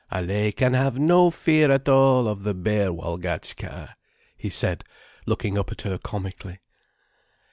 [0.11, 3.93] "Allaye can have no fear at all of the bear Walgatchka,"
[4.35, 4.83] he said,
[5.27, 6.57] looking up at her comically.